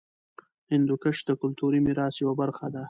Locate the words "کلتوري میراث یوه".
1.41-2.35